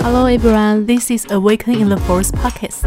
[0.00, 2.82] Hello everyone, this is Awakening in the Forest podcast.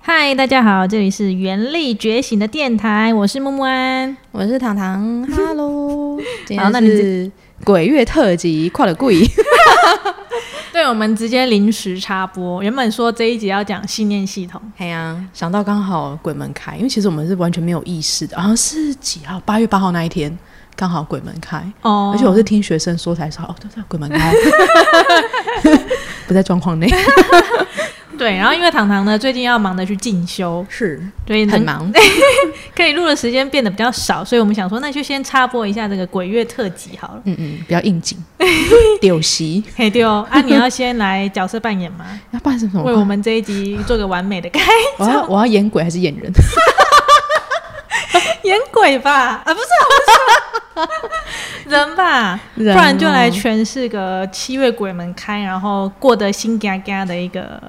[0.00, 4.16] 嗨，大家好，这里是原力觉醒的电台，我是木木安。
[4.32, 7.30] 我是糖糖，Hello，今天好那你是
[7.64, 9.20] 鬼月特辑，快了贵，
[10.80, 12.62] 对，我们直接临时插播。
[12.62, 19.38] 原本说这一集要讲信念系统，哎呀，想到刚好鬼门开，因为其实我们是完全没有意识的，好像是几号？
[19.40, 20.34] 八月八号那一天
[20.74, 24.32] 刚好鬼门开，哦而且我是听学生说才知道，哦，对对，鬼门开，
[26.26, 26.90] 不在状况内，
[28.20, 31.90] 对，然后因为糖糖呢最近要忙着去进修，是对，能很忙，
[32.76, 37.22] 可以录的时间变得比较少，所以我们想说，那就先插播一下这个鬼月特辑好了。
[37.24, 38.22] 嗯嗯，比较应景，
[39.00, 42.04] 丢席，嘿，对哦，啊，你要先来角色扮演吗？
[42.32, 42.82] 要扮什么？
[42.82, 46.30] 为我们这一集做个完美的开我要我要演鬼还是演人？
[48.42, 49.42] 演鬼吧？
[49.44, 50.86] 啊，不是啊，
[51.64, 52.40] 不是人吧？
[52.56, 57.60] 不然就来哦诠释个七月鬼门开，然后过得心嘎嘎的一个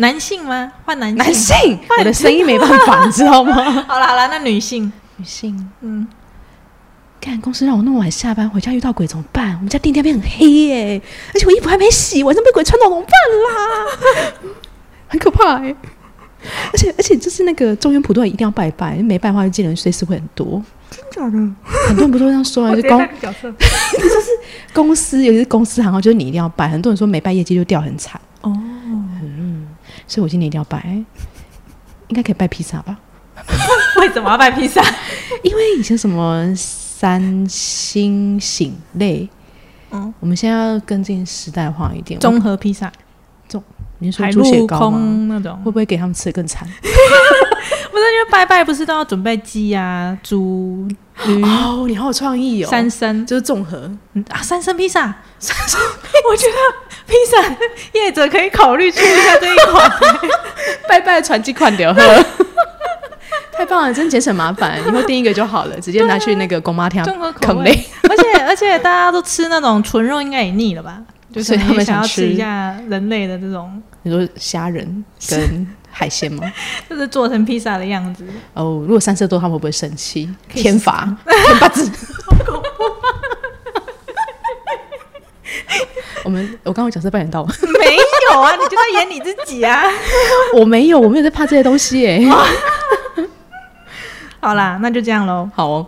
[0.00, 0.72] 男性吗？
[0.84, 1.16] 换男性？
[1.18, 3.54] 男性，我的声音没办法，你知道吗？
[3.86, 5.68] 好了好了，那女性，女性。
[5.82, 6.06] 嗯，
[7.20, 9.54] 干公司让我那么晚下班，回家遇到鬼怎么办？
[9.56, 11.00] 我们家电梯那边很黑耶、
[11.34, 13.12] 而且我衣服还没洗，晚上被鬼穿到怎么办
[13.44, 14.40] 啦？
[15.08, 15.74] 很可怕哎、
[16.72, 20.62] 而且而且就是那个中原普渡一定要拜拜，没拜的话见人随时会很多。
[20.90, 21.38] 真假的？
[21.88, 22.70] 很多人不都这样说啊？
[22.74, 24.30] 就是公就是
[24.72, 26.68] 公司，尤其是公司行号，就是你一定要拜。
[26.68, 28.56] 很多人说没拜业绩就掉很惨，哦，
[30.10, 30.84] 所以我今年一定要拜。
[32.08, 32.98] 应该可以拜披萨吧？
[34.00, 34.82] 为什么要拜披萨？
[35.44, 39.28] 因为以前什么三星醒类，
[39.92, 42.18] 嗯，我们现在要跟进时代化一点。
[42.18, 42.90] 综合披萨，
[44.00, 44.90] 你是说海猪血陆糕
[45.28, 46.68] 那种，会不会给他们吃的更惨？
[48.00, 50.88] 不是拜拜不是都要准备鸡啊、猪、
[51.26, 52.68] 鱼、哦，你好有创意哦！
[52.70, 55.80] 三生就是综合，嗯啊，三生披萨，三生，
[56.30, 56.54] 我觉得
[57.06, 57.56] 披萨
[57.92, 59.90] 业者可以考虑出一下这一款。
[60.88, 62.00] 拜拜传几款流喝。
[63.52, 67.04] 太棒了，真节省麻烦，以后订一个就好了，直接拿去那个公妈厅
[67.40, 67.70] 啃味。
[68.08, 70.98] 而且而且大家都吃那种纯肉，应该也腻了吧？
[71.32, 75.66] 就 所以他们想要吃吃一下人类的这种，你说虾仁跟
[76.00, 76.50] 海鲜吗？
[76.88, 78.24] 就是做成披萨的样子。
[78.54, 80.26] 哦，如果三色多他们会不会生气？
[80.48, 81.90] 天罚， 天八字。
[86.24, 87.52] 我们我刚刚角色扮演到吗？
[87.78, 87.96] 没
[88.32, 89.82] 有啊，你就在演你自己啊。
[90.56, 92.26] 我没有，我没有在怕这些东西耶。
[94.40, 95.50] 好啦，那就这样喽。
[95.54, 95.86] 好哦，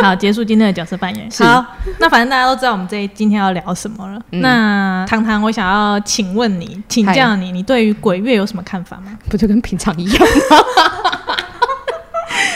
[0.00, 1.28] 好，结束今天的角色扮演。
[1.40, 1.66] 好，
[2.02, 4.20] 那反正大家都知道我们这今天要聊什么了。
[4.30, 9.16] 那糖糖，我想要请问你，请教你，你对于鬼月有什么看法吗？
[9.30, 10.64] 不就跟平常一样吗？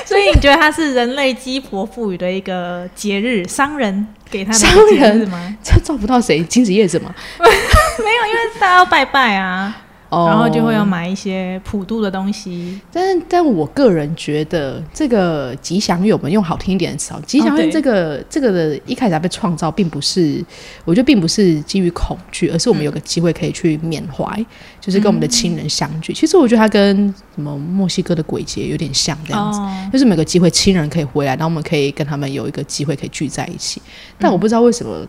[0.04, 5.56] 所以你觉得它是人类鸡婆赋予的一个节日，商人给他的商人吗？
[5.62, 6.42] 这照不到谁？
[6.42, 7.14] 金子叶子吗。
[7.38, 9.72] 没有，因为大家要拜拜啊，
[10.16, 12.80] 哦然后就会要买一些普渡的东西。
[12.92, 20.42] 但但我个人觉得，这个吉祥月，我们用好听一点的词好，吉祥这个、这个的一开始它被创造，并不是，
[20.84, 24.44] 我觉得并不是基于恐惧，而是我们有个机会可以去缅怀，
[24.80, 26.12] 就是跟我们的亲人相聚。
[26.12, 29.58] 其实我觉得它跟什么墨西哥的鬼节有点像，这样子。
[29.60, 33.82] 哦，就是每个机会亲人可以回来，然后我们可以跟他们有一个机会可以聚在一起。
[34.18, 35.06] 但我不知道为什么，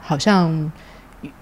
[0.00, 0.70] 好像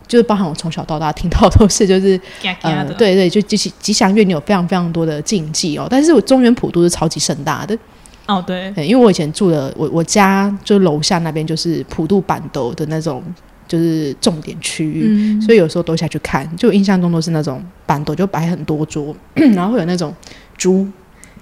[0.08, 5.86] 就是包含我从小到大听到都是就是嘎嘎呃，的，对对，就吉吉祥月你有非常非常多的禁忌哦。
[5.90, 7.78] 但是我中原普渡是超级盛大的，
[8.26, 13.22] 哦对，对，因为我以前住的我我家就楼下那边就是普渡板斗的那种
[13.68, 20.14] 就是重点区域，嗯，所以有时候都下去看，就印象中都是那种板斗就摆很多桌， 然后会有那种
[20.56, 20.88] 猪，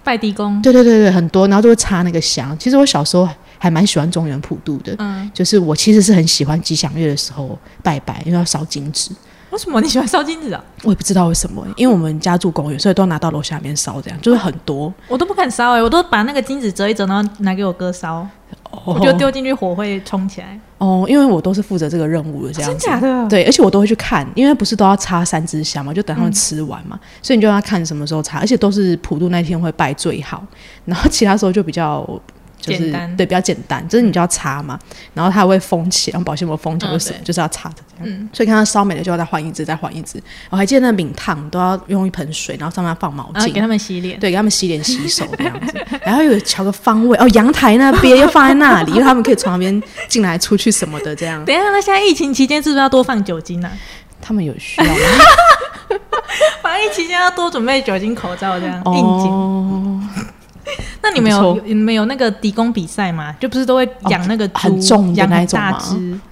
[0.03, 2.57] 拜地公，对对对对，很多，然后就会插那个香。
[2.59, 3.29] 其实我小时候
[3.59, 9.11] 还蛮喜欢中原普渡的，嗯，就是我其实是很喜欢吉祥月的时候拜拜，因为要烧金纸。
[9.51, 10.63] 为什么你喜欢烧金子啊？
[10.83, 14.93] 我也不知道为什么，因为我们家住公寓，所以都拿到楼下面烧，这样就是很多。
[15.09, 18.27] 我都不敢烧哎、我都把那个金子折一折，然后拿给我哥烧，
[18.85, 20.61] 我就丢进去，火会冲起来。
[20.79, 22.87] 哦，因为我都是负责这个任务的，这样子。
[23.01, 23.29] 的？
[23.29, 30.45] 对，而且我都会去看，因为不是都要插三支香嘛，就等他们吃完嘛，所以你就要看什么时候插，而且都是普渡那天会拜最好，
[30.85, 32.07] 然后其他时候就比较
[32.61, 34.79] 就是简单对比较简单，就是你就要擦嘛，
[35.15, 40.23] 然后它还会封起，然后保鲜膜封起来，嗯为什么就是要擦的这样，嗯所以看它烧没了就要再换一支，再换一支。
[40.51, 44.19] 我还记得那饼烫都要用一盆水，然后上面放毛巾，给他们洗脸。
[44.19, 45.75] 对，给他们洗脸洗手这样子，
[46.05, 53.71] 然后有调个方位哦，阳台那边又放在那里， 因为他们可以从那边进来出去什么的，这样等一下，那现在疫情期间是不是要多放酒精啊？
[54.21, 54.95] 他们有需要吗？
[56.61, 59.31] 防疫期间要多准备酒精口罩，这样应景。
[59.31, 60.01] 哦，
[61.07, 63.33] 那你们有你们有那个底工比赛吗？
[63.39, 65.79] 就不是都会养那个猪，很重的养那一种吗。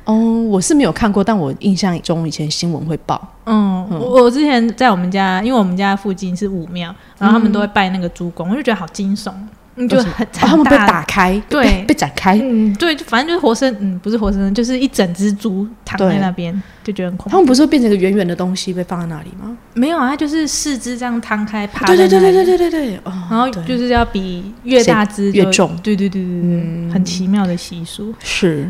[0.04, 3.20] 哦，我是没有看过，但我印象中以前新闻会报。
[3.46, 9.32] 嗯，我我之前在我们家，因为我们家附近是武庙，然后他们都会拜那个猪公，我就觉得好惊悚，
[9.76, 17.30] 嗯，就很、哦他们被打开，对被被展开，嗯，对，就反正就是活生，嗯，不是活生生，就是一整只猪躺在那边，就觉得很恐怖。
[17.30, 19.56] 他们不是会变成一个圆圆的东西被放在那里吗？
[19.74, 28.14] 没有啊，它就是四肢这样摊开趴对对对对对对对对，哦，然后就是要比越大只就越重嗯对对对对对，很奇妙的习俗。
[28.20, 28.68] 是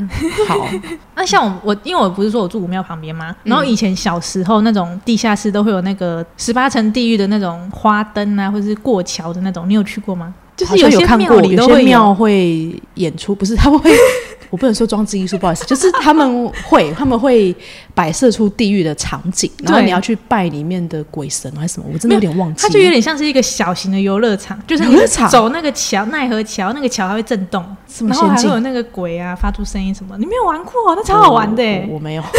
[0.48, 0.66] 好，
[1.16, 3.34] 那像我我因为我不是说我住武庙旁边吗？
[3.44, 10.32] 然后以前小时候那种地下室都会有那个十八层地狱的那种花灯啊，或者是过桥的那种，你有去过吗？
[10.56, 13.90] 就是有些庙看过，有些里都会庙会演出，不是他们会，
[14.50, 17.54] 我不能说装置艺术，不好意思，就是他们会他们会
[17.92, 22.68] 摆设出地狱的场景， 然后你要去拜里面的鬼神还是什么，我真的有点忘记了。
[22.68, 27.64] 它就有点像是一个小型的游乐场，就是你游乐场走那个桥奈何桥，那个桥还会震动，
[28.06, 30.94] 然后还，会有那个鬼啊发出声音什么，你没有玩过？
[30.94, 32.22] 那超好玩的欸我我我没有。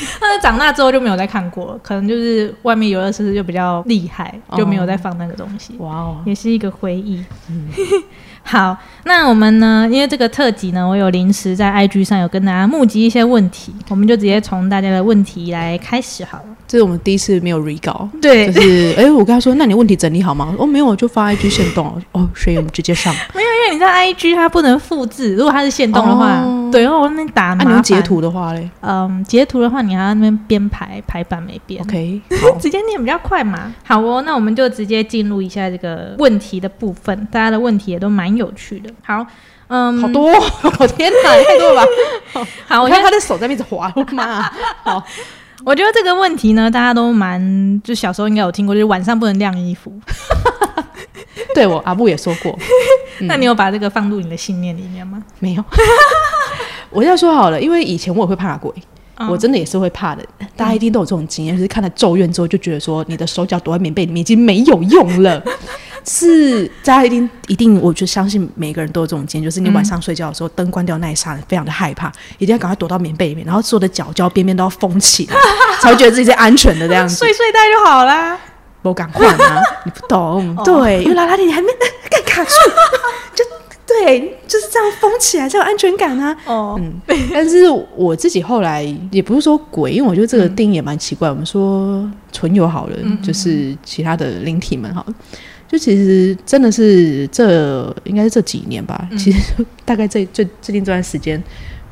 [0.20, 5.76] 但是长大之后就没有再看过了，可能就是外面游乐设施就比较厉害，哦就没有再放那个东西。
[5.78, 7.24] 哇哦，也是一个回忆。
[8.48, 9.88] 好，那我们呢？
[9.90, 16.44] 因为这个特辑呢，我有临时在 IG 上有跟大家募集一些问题，我们就直接从大家的问题来开始好了。
[16.68, 20.54] 这是我们第一次没有 re 稿，对就是哎、我跟他说，那你问题整理好吗？
[20.58, 23.12] 哦，没有，我就发 IG 线动哦，哦，所以我们直接上。
[23.34, 33.72] 没有，因为你知道 IG 它不能复制，如果它是限动的话，哦对，然后我那边打那、你用截，图的话嘞嗯，截图的话你还要那边编排排版没编，OK， 好，直接念比较快嘛。
[33.84, 38.90] 好哦，那我们就直接进入一下这个问题的部分，大家的问题也都蛮有趣的。
[39.02, 39.26] 好，
[39.68, 40.42] 嗯，好多、哦，
[40.78, 42.46] 我 天哪，太多了吧？
[42.68, 44.52] 好，我看他的手在那边滑，我的妈啊！
[44.84, 45.02] 好，
[45.64, 49.92] 我觉得这个问题呢，大家都蛮，就小时候应该有听过，就是晚上不能晾衣服。
[51.54, 52.56] 对我阿布也说过，
[53.20, 55.22] 嗯那你有把这个放入你的信念里面吗？
[55.38, 55.64] 没有。
[56.90, 58.70] 我要说好了，因为以前我也会怕鬼，
[59.16, 60.22] 嗯我真的也是会怕的。
[60.54, 65.42] 大家一定都有这种经验，就是看了《咒怨》之后，就觉得说你的手脚躲在棉被里面已经没有用了。
[66.06, 75.34] 是大家一定一定，我就相信每个人都有这种经验，就是你晚上睡觉的时候，灯关掉那一刹那，非常的害怕，一定要赶快躲到棉被里面，然后所有的角角边边都要封起来，
[75.80, 77.16] 才会觉得自己是安全的这样子。
[77.18, 78.38] 睡睡袋就好啦。
[78.82, 79.60] 我赶快啊！
[79.84, 81.66] 你不懂，对，因为拉拉链你还没
[82.08, 82.50] 干卡住，
[83.34, 83.44] 就
[83.84, 86.36] 对，就是这样封起来才有安全感啊。
[86.44, 87.00] 哦，嗯，
[87.32, 91.28] 但是我自己后来也不是说鬼，因为我觉得这个定义也蛮奇怪。
[91.28, 95.14] 我们说纯友好了，就是其他的灵体们好了，
[95.68, 101.42] 就其实真的是这应该是这几年吧，其实大概这最最近这段时间。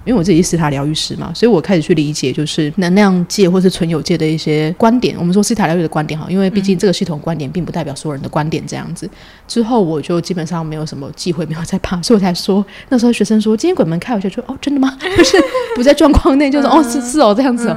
[0.06, 5.16] 因为我自己是斯塔疗愈师嘛，所以我开始去理解就是能量界或是存有界的一些观点。
[5.18, 9.08] 我们说斯塔疗愈的观点哈，因为毕竟这个系统观点并不代表所有人的观点这样子。
[9.48, 14.94] 之后我就基本上没有什么忌讳，没有再怕，所以我才说那时候学生说今天鬼门开，我就说哦真的吗？
[15.16, 15.38] 不是
[15.74, 17.74] 不在状况内，就是、哦是是哦这样子哦，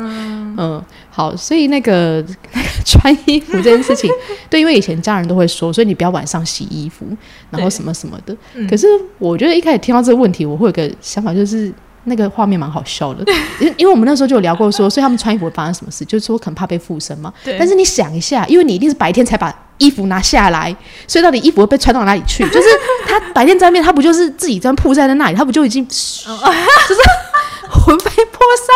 [0.57, 0.83] 嗯
[1.17, 2.23] 好，所以那个
[2.53, 4.07] 那个穿衣服这件事情，
[4.51, 7.07] 对，因为以前家人都会说，所以你不要晚上洗衣服，
[7.49, 8.37] 然后什么什么的。
[8.69, 8.85] 可是
[9.17, 11.73] 我觉得一开始听到这个问题，我会有个想法，就是
[12.03, 13.25] 那个画面蛮好笑的，
[13.59, 17.33] 因因为我们那时候就有聊过说，所以他们穿衣服会发生什么事，就是说可能怕被附身嘛。
[17.43, 20.75] 对但是你想一下，因为你一定是白天才把衣服拿下来，
[21.07, 22.47] 所以到底衣服会被穿到哪里去？
[22.49, 22.67] 就是
[23.07, 26.29] 他白天在面，他不就是自己这样铺在那里，他不就已经就是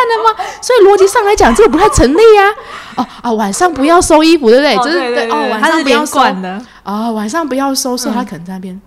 [0.04, 0.46] 了吗？
[0.62, 2.52] 所以逻辑上来讲，这个不太成立啊。
[2.96, 4.76] 哦啊，晚上不要收衣服，对不对？
[4.78, 6.62] 就是对哦，晚上不要管的。
[6.84, 8.80] 哦，晚上不要收，所以他可能在那边。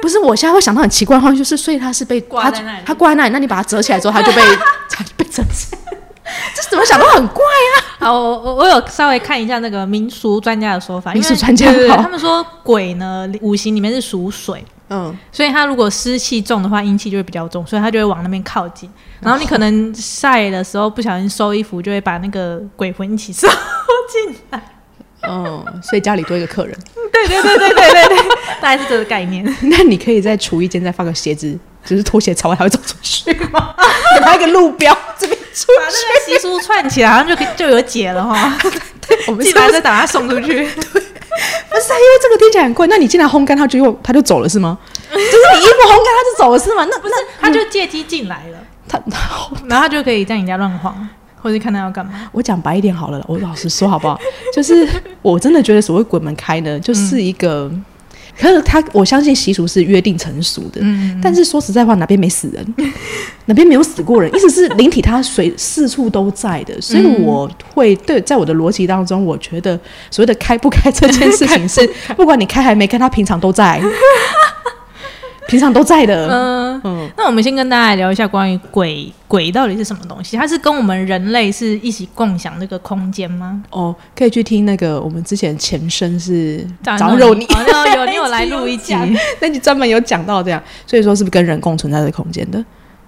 [0.00, 4.42] 不是，我现在会想到很奇怪的话，就是所以他是被挂在那里他挂在那里，那你把它折起来之后，他就被
[4.90, 5.78] 他就被折起来。
[6.54, 7.74] 这怎么想都很怪啊！
[8.00, 18.90] 好，我我我有稍微看一下那个民俗专家的说法，民俗专家好对对对他们说鬼呢五行里面是属水，嗯，所以它如果湿气重的话，阴气就会比较重，所以它就会往那边靠近。
[19.20, 24.62] 然后你可能晒的时候不小心收衣服，就会把那个鬼魂一起收进来。
[25.28, 26.78] 嗯，所以家里多一个客人，
[27.12, 28.16] 对对对对对对对，
[28.60, 29.44] 大概是这个概念。
[29.62, 33.74] 那你可以在厨艺间再放个鞋子，就是拖鞋朝外，它会走出去吗？
[34.14, 38.56] 给他一个路标，这边出把那个习俗串起来，好像就可以就有解了哈。
[39.26, 40.68] 我们记得再把它送出去。
[41.70, 42.86] 不是啊，因为这个听起来很贵。
[42.88, 44.76] 那你进来烘干，他就又他就走了是吗？
[45.10, 46.84] 就是你衣服烘干，他就走了是吗？
[46.90, 49.00] 那 不是，他就借机进来了，他，
[49.68, 51.08] 然后他就可以在你家乱晃，
[51.40, 52.12] 或者看他要干嘛。
[52.32, 54.18] 我讲白一点好了，我老实说好不好？
[54.52, 54.86] 就是
[55.22, 57.70] 我真的觉得所谓鬼门开呢，就是一个，
[58.38, 62.74] 可是他我相信习俗是约定成熟的，嗯，但是说实在话，哪边没死人？
[63.46, 69.78] 哪边没有死过人，意思是灵体它随四处都在的，所以我会对在我的逻辑当中，我觉得
[70.10, 71.84] 所谓的开不开这件事情是，
[72.16, 73.80] 不管你开还没开，它平常都在，
[75.48, 76.28] 平常都在的。
[76.30, 80.36] 嗯嗯，那我们先跟大家聊一下关于鬼，鬼到底是什么东西？
[80.36, 83.60] 它是跟我们人类是一起共享这个空间吗？
[83.70, 88.94] 哦，可以去听那个我们之前前身是早早肉你，哦有有 你有来录一集，
[89.40, 92.62] 那你专门有讲到这样，所以说是不是跟人共存在的空间的？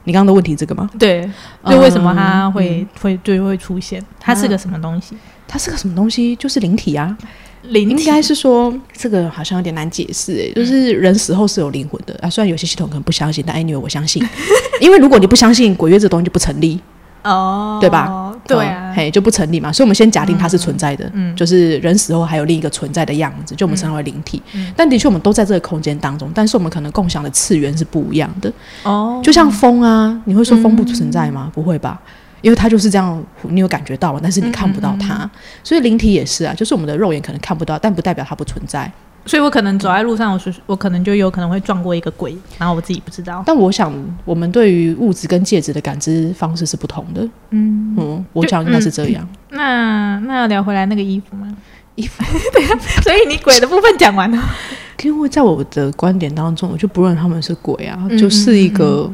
[0.04, 0.88] 你刚刚的问题这个吗？
[0.98, 1.20] 对，
[1.62, 4.02] 嗯就为什么它会、会就会出现？
[4.18, 5.14] 它是个什么东西？
[5.46, 6.34] 它是个什么东西？
[6.36, 7.14] 就是灵体啊。
[7.62, 12.30] 应灵应该是说这个好像有点难解释诶，就是人死后是有灵魂的啊。
[12.30, 14.26] 虽然有些系统可能不相信，但 anyway 我相信，
[14.80, 16.80] 因为如果你不相信鬼月这东西就不成立，
[17.22, 18.34] 哦，对吧？
[18.46, 19.70] 对啊嗯，嘿就不成立嘛。
[19.70, 24.42] 所以我们先假定它是存在的，嗯就是人死后还有另一个存在的样子，就我们称为灵体。
[24.54, 28.50] 嗯但的确我们都在这个空间当中，但是我们可能共享的次元是不一样的。
[28.84, 31.50] 哦，就像风啊，你会说风不存在吗？
[31.54, 32.00] 不会吧？
[32.42, 35.28] 因为它就是这样，你有感觉到，但是你看不到它，
[35.62, 38.90] 所以灵体也是啊，就是我们的肉眼可能看不到，但不代表它不存在。
[39.26, 43.42] 所以我可能走在路上，我是我可能就有可能会撞过一个鬼，然后我自己不知道。
[43.46, 43.92] 但我想，
[44.24, 47.22] 我们对于物质跟介质的感知方式是不同的。
[47.50, 49.28] 嗯，嗯，我想应该是这样。
[49.50, 51.54] 那那要聊回来那个衣服吗？
[51.96, 52.24] 衣服，
[53.02, 54.42] 所以你鬼的部分讲完了。
[55.04, 59.10] 因为在我的观点当中，我就不认他们是鬼啊，嗯就是一个，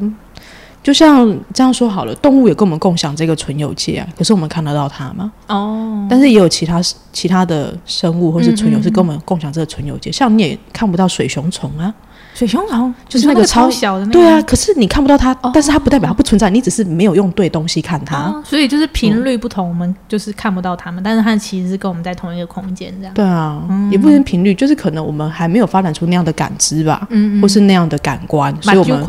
[0.83, 5.31] 就像这样说好了，动物也跟我们共享这个纯有界啊，可是我们看得到它吗？
[5.47, 6.81] 哦，但是也有其他
[7.11, 11.93] 其他的生物或是纯有是跟我们共享这个纯有界，像你也看不到水熊虫啊，
[12.37, 18.15] 水熊虫就是那那个超超小的那个，对啊，可是你看不到它，但是它不代表它不存在，你只是没有用对东西看它。
[18.15, 23.13] 哦，所以就是频率不同，我们就是看不到它们，但是它其实是跟我们在同一个空间这样。
[23.15, 23.59] 对啊，
[23.91, 29.03] 也不能频率，就是可能我们还没有发展出那样的感知吧，嗯或是那样的感官，所以我们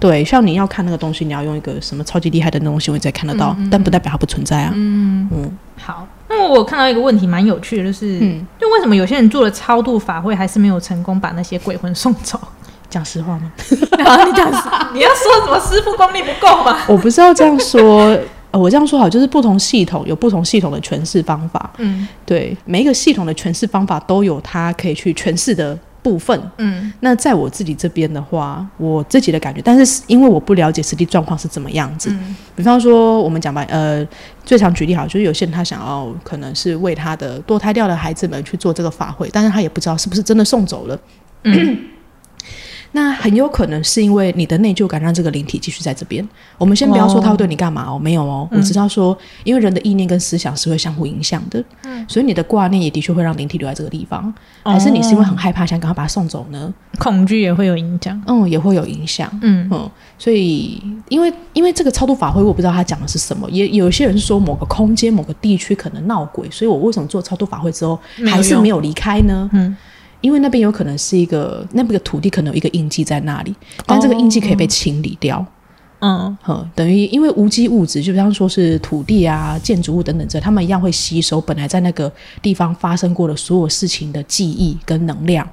[0.00, 4.72] 对像你要看那个东西，你要用一个什么超级厉害的那东西，我才看得到，但不代表它不存在啊。
[4.74, 6.04] 嗯，嗯好。
[6.28, 12.40] 那么我看到一个问题蛮有趣的，就是，嗯，就为什么有些人做了超度法会，还是没有成功把那些鬼魂送走？
[12.92, 13.50] 讲实话吗？
[13.58, 14.50] 你讲，
[14.92, 16.78] 你要说什么师傅功力不够吗？
[16.86, 18.16] 我不是要这样说，
[18.50, 26.38] 呃，我这样说好，就是不同系统有不同系统的诠释方法，嗯对，每一个系统的诠释方法都有它可以去诠释的部分。
[26.58, 34.06] 嗯那在我自己这边的话，我自己的感觉，但是因为我不了解实际状况是怎么样子，嗯比方说我们讲吧，呃，
[34.44, 40.98] 最常举例好，就是有些人他想要可能是为他的堕胎掉的孩子们去做这个法会，但是他也不知道是不是真的送走了。
[41.44, 41.78] 嗯
[42.92, 46.26] 那很有可能是因为你的内疚感让这个灵体继续在这边。
[46.58, 54.32] 我们先不要说他会对你干嘛哦，没有哦，我知道说，因为人的意念跟思想是会相互影响的，嗯所以你的挂念也的确会让灵体留在这个地方。
[54.64, 56.72] 还是你是因为很害怕，想赶快把它送走呢？
[56.98, 58.20] 恐惧也会有影响。
[58.26, 59.28] 嗯，也会有影响。
[59.42, 69.48] 嗯嗯，所以因为因为这个超度法会，我不知道他讲的是什么，也有些人说某个空间、某个地区可能闹鬼，所以我为什么做超度法会之后还是没有离开呢？
[69.52, 69.74] 嗯
[70.22, 75.44] 因为那边有可能是一个那边的土地可能有一个印记在那里，但这个印记可以被清理掉。
[75.98, 76.34] 嗯。
[76.42, 82.10] 呵，等于因为无机物质，就比方说是土地啊、建筑物等等这，他们一样会吸收本来在那个
[82.40, 85.48] 地方发生过的所有事情的记忆跟能量，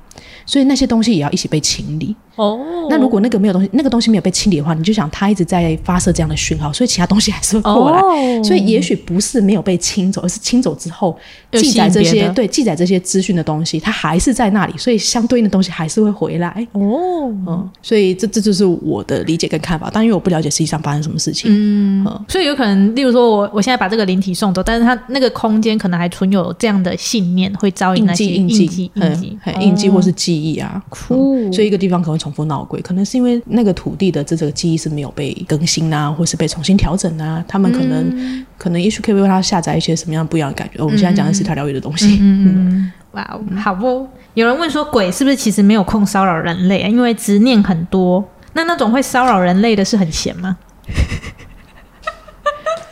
[0.45, 2.15] 所以那些东西也要一起被清理。
[2.35, 7.99] 哦，那如果那个没有东西，那个东西没有被清理的话，你就想它一直在发射这样的讯号，所以其他东西还是会过来。
[7.99, 11.17] 哦所以也许不是没有被清走，而是清走之后
[11.51, 16.65] 记载这些对记载这些资讯的东西，它还是在那里，所以相对应的东西还是会回来。
[16.71, 21.51] 哦，嗯，所以这这就是我的理解跟看法，但因为我不了解实际上发生什么事情。
[21.51, 40.83] 嗯嗯，所以有可能，例如说我我现在把这个灵体送走，但是它那个空间可能还存有这样的信念，会招引那些记、印记、记、印记、嗯印记或是记忆啊，哭嗯所以一个地方可能会重复闹鬼，可能是因为那个土地的这这个记忆是没有被更新啊，或是被重新调整啊，他们可能、嗯可能也许可以为他下载一些什么样不一样的感觉。
[40.83, 44.05] 我们现在讲的是调疗愈的东西，嗯，哇哦，好不？
[44.33, 46.89] 有人问说，鬼是不是其实没有空骚扰人类啊？
[46.89, 48.21] 因为执念很多。
[48.51, 50.57] 那那种会骚扰人类的是很闲吗？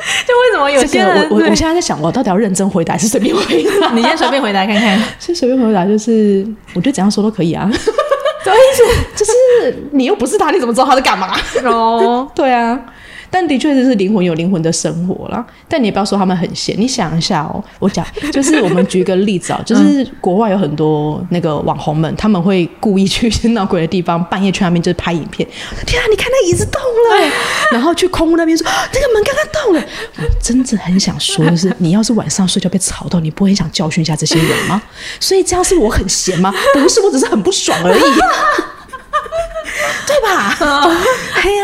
[0.28, 1.30] 就为什么有些这人？
[1.30, 3.92] 个我我我现在在想，我到底要认真回答还是随便回答？
[3.96, 5.00] 你先随便回答看看。
[5.20, 7.70] 先随便回答，就是我觉得怎样说都可以啊。
[8.44, 9.16] 什么意思？
[9.16, 11.36] 就是你又不是他，你怎么知道他在干嘛？
[11.66, 12.80] 哦，对啊，
[13.30, 15.46] 但的确就是灵魂有灵魂的生活啦。
[15.68, 25.48] 但你也不要说他们很闲，你想一下哦，我讲 就是我们举一个例子啊，就是国外有很多那个网红们，他们会故意去一些闹鬼的地方，半夜去那边就是拍影片。
[25.86, 27.32] 天啊，你看那椅子动了，
[27.72, 29.84] 然后去空屋那边说那个门刚刚动了。
[30.18, 34.82] 我真的很想说的是，你要是晚上睡觉被吵到，你不会很想教训一下这些人吗？
[35.20, 36.54] 所以这样是我很闲吗？
[36.74, 38.02] 不是，我只是很不爽而已。
[40.08, 40.56] 对吧？
[41.36, 41.64] 哎呀，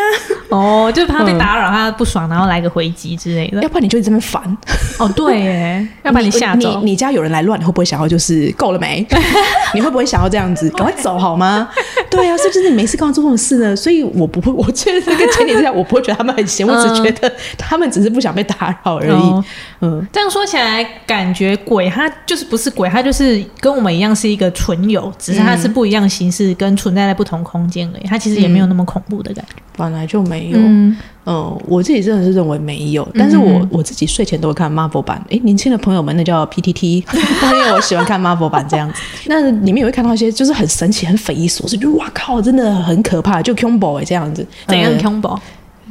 [0.53, 3.69] 哦，就是怕被嗯打扰，他不爽，然后来个回击之类的要。
[3.69, 4.57] 不然你就一直在那边烦，
[4.99, 6.79] 哦，对耶， 要把你吓走。
[6.79, 9.05] 你你家有人来乱，你会不会想要就是够了没？
[9.73, 11.67] 你会不会想要这样子，赶快走好吗？
[12.09, 13.75] 对啊，是不是你没事干嘛做这种事呢？
[13.75, 19.11] 所以我不会，我觉得这个前提之下，我不会觉得他们很闲，我只觉得他们只是不想被打扰而已。
[19.11, 19.43] 哦
[19.81, 28.07] 嗯，这样说起来，感觉鬼他就是不是鬼，他就是跟我们一样是一个纯友，只是他是不一样的形式，跟存在在不同空间而已。
[28.07, 29.55] 他其实也没有那么恐怖的感觉。
[29.75, 30.57] 本来就没有。
[30.59, 30.95] 嗯
[31.25, 35.23] 嗯，我自己真的是认为没有，但是我我自己睡前都会看 Marvel 版。
[35.29, 37.01] 诶，年轻的朋友们，那叫 PTT，
[37.53, 38.99] 因为我喜欢看 Marvel 版这样子。
[39.27, 44.45] 那里面也会看到一些就是很神奇、很匪夷所思，就哇靠，真的很可怕，就 Combo 哎这样子。
[44.67, 45.39] 怎样呃 combo？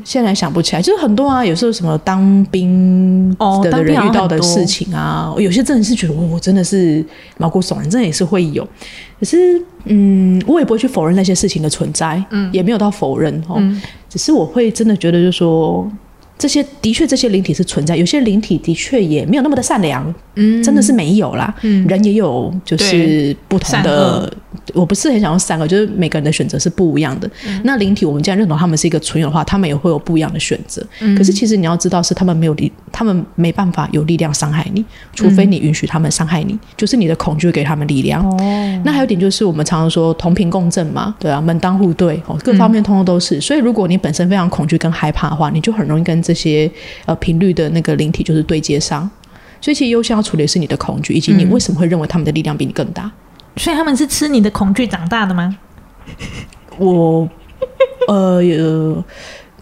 [0.05, 7.05] 现在想不起来，就是很多啊，有时候什么当兵的人遇到的事情啊，有些真的是觉得我真的是
[7.39, 8.65] 毛骨悚然，真的也是会有。
[9.19, 13.63] 可是，嗯，我也不会去否认那些事情的存在，嗯，也没有到否认哦，
[14.09, 15.91] 只是我会真的觉得，就是说。
[16.39, 21.55] 这些的确，这些灵体是存在，有些灵体的确也没有那么的善良，嗯，真的是没有啦。
[21.63, 24.33] 嗯，人也有就是不同的，
[24.75, 27.31] 我不是很想用善恶，就是每个人的选择是不一样的。
[27.63, 30.85] 那灵体，我们既然认同他们是一个存有的话，他们也会有不一样的选择。
[31.17, 34.85] 可是其实你要知道，是他们没有力，他们没办法有力量伤害你，
[35.15, 38.29] 除非你允许他们伤害你，就是你的恐惧会给他们力量。
[38.29, 38.37] 哦
[38.85, 43.41] 那还有一点就是，我们常常说同频共振嘛，对啊，门当户对哦，各方面通通都是。
[43.41, 46.71] 所以如果你本身非常恐惧跟害怕的话，你就很容易跟这些
[47.07, 49.09] 呃频率的那个灵体就是对接上。
[49.61, 53.11] 所以其实优先要处理的是你的恐惧，以及你为什么会认为他们的力量比你更大。
[53.57, 55.57] 所以他们是吃你的恐惧长大的吗？
[56.79, 57.29] 我
[58.09, 59.05] 呃呃，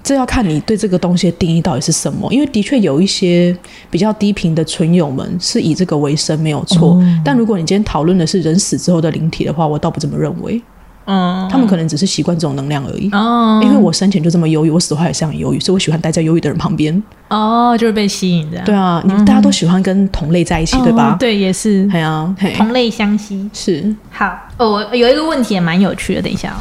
[0.02, 2.32] 这要看你对这个东西的定义到底是什么。
[2.32, 3.54] 因为的确有一些
[3.90, 6.98] 比较低频的纯友们是以这个为生，没有错。
[7.22, 10.62] 但如果你今天讨论的是人死之后的灵体的话，我倒不这么认为。
[11.12, 13.10] 嗯，他们可能只是习惯这种能量而已。
[13.10, 17.02] 哦，因为我生前就这么忧郁，我死后也是很忧郁，所以我喜欢待在忧郁的人旁边。
[17.28, 18.60] 哦，就是被吸引的。
[18.64, 21.16] 对啊，你们大家都喜欢跟同类在一起，对吧哦？
[21.18, 23.50] 对，也是对啊，同类相吸。
[23.52, 26.58] 是好，哦，我有一个问题也蛮有趣的，等一下、哦。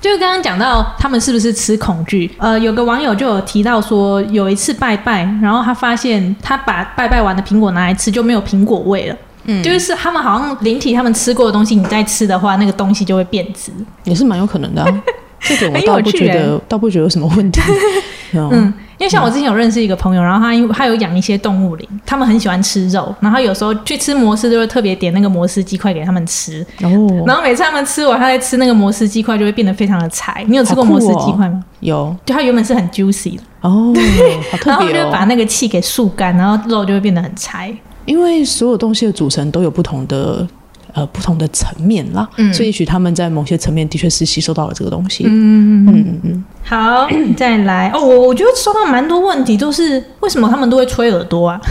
[0.00, 2.28] 就是刚刚讲到他们是不是吃恐惧？
[2.38, 9.16] 呃，有个网友就有提到说，有一次拜拜，然后他发现他把拜拜完的苹果拿来吃，就没有苹果味了。
[9.44, 13.72] 嗯，就是他们好像灵体他们吃过的东西，你再吃的话，那个东西就会变质。
[14.04, 15.02] 也是蛮有可能的、啊。
[15.44, 17.60] 这个我倒不觉得，倒不觉得有什么问题。
[18.32, 30.44] 嗯，嗯，因为像我之前有认识一个朋友，然后他因为他有养一些动物灵，他们很喜欢吃肉，然后有时候去吃摩斯就会特别点那个摩斯鸡块给他们吃，哦，然后每次他们吃完，他在吃那个摩斯鸡块就会变得非常的柴。
[30.46, 31.60] 你有吃过摩斯鸡块吗？
[31.80, 33.92] 有就它原本是很 juicy 的，哦，
[34.64, 34.88] 然后。
[34.92, 37.74] 就把那个气给速干，然后肉就会变得很柴。
[38.04, 40.46] 因为所有东西的组成都有不同的
[40.92, 45.24] 呃不同的层面啦，嗯所以也许他们在某些层面的确是吸收到了这个东西。
[45.26, 51.60] 嗯嗯嗯嗯，好， 再来哦，我我觉得收到蛮多问题，都是为什么他们都会吹耳朵啊？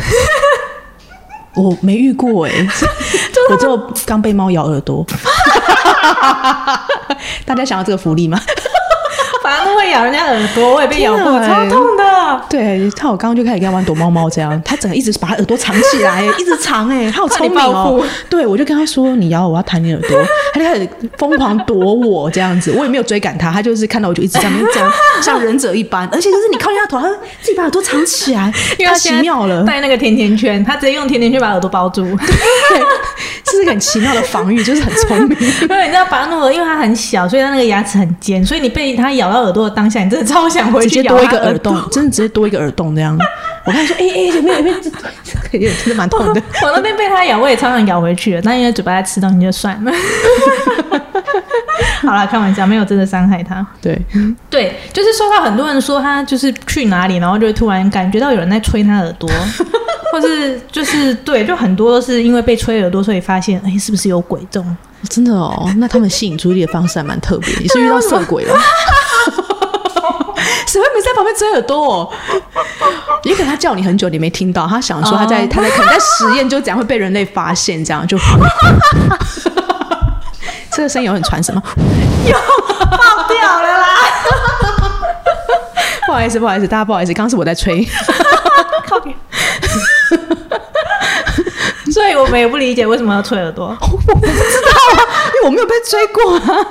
[1.53, 2.51] 我没遇过 哎、
[3.49, 5.05] 我就刚被猫咬耳朵。
[7.45, 8.39] 大家想要这个福利吗？
[9.43, 12.03] 反正都会咬人家耳朵，我也被咬过，超痛的。
[12.49, 18.03] 对，他我刚刚就开始跟他玩躲猫猫，这样他整个一直把他耳朵藏起来，一直藏哎、 他好聪明哦。
[18.29, 20.17] 对，我就跟他说你咬我，我要弹你耳朵，
[20.53, 32.03] 他就开始疯狂躲我这样子，我也没有追赶他，他就是看到我就一直在那边这样， 像忍者一般，而且就是你靠近他头，他会自己把耳朵藏起来，太奇因为他现在妙了，戴那个甜甜圈，他直接用甜甜圈把耳朵包住。
[32.03, 32.79] 对，
[33.43, 35.37] 这是一个很奇妙的防御，就是很聪明。
[35.61, 41.57] 因为你知道拔诺尔，因为他很小，所以他那个牙齿很尖，所以你被他咬到耳朵的当下，你真的超想回直接去咬一个耳。
[41.61, 43.15] 洞，真的直接多一个耳洞这样。
[43.65, 44.79] 我看说，哎、哎、有没有有没有？
[44.81, 46.41] 真的蛮痛的。
[46.63, 49.91] 我那边被它咬，我也超想咬回去了，但因为嘴巴在吃东西就算了。
[52.01, 53.63] 好了，开玩笑，没有真的伤害它。
[53.79, 53.99] 对，
[54.49, 59.29] 对，就是收到很多人说他就是去哪里，然后就会突然感觉到有人在吹他耳朵，
[60.11, 64.77] 或是就是对，就很多都是因为被吹耳朵，所以发现哎，是不是有鬼这种？
[65.09, 68.55] 真的哦，那他们吸引注意力的方式还蛮特别，你是遇到色鬼了。
[70.71, 72.09] 谁会没在旁边追耳朵、哦？
[73.23, 78.17] 也可能他叫你很久，你没听到，他想说他在、哦他在可能在实验，就这样会被人类发现，这样就。
[80.71, 81.61] 这个声音有很传神吗？
[81.65, 83.87] 爆掉了啦！
[86.07, 87.85] 不好意思，不好意思，大家不好意思，刚刚是我在吹。
[88.87, 89.13] 靠边。
[91.91, 93.75] 所以我们也不理解为什么要吹耳朵。
[93.81, 96.65] 我不知道啊因为我没有被吹过啊，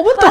[0.00, 0.30] 我不懂。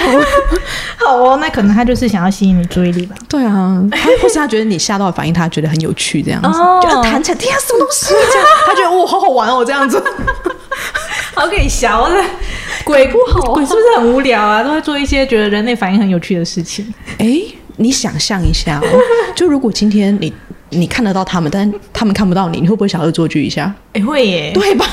[0.97, 3.15] 好哦，那可能他就是想要吸引你注意力吧。
[3.27, 8.07] 对啊，他或是他觉得你吓到的反应，他觉得很有趣，这样子，哦就弹起来，天啊，什么东西？
[8.31, 10.01] 这样，他觉得哇，好好玩哦，这样子。
[11.35, 12.15] 好给小的
[12.83, 14.61] 鬼不好，鬼是不是很无聊啊？
[14.63, 16.93] 都会做一些觉得人类反应很有趣的事情。
[17.17, 17.39] 哎，
[17.77, 18.87] 你想象一下哦，
[19.35, 20.33] 就如果今天你
[20.69, 23.73] 你看得到他们，但是他们看不到你，你会不会想恶作剧一下？
[23.93, 24.51] 哎、会耶。
[24.53, 24.85] 对吧？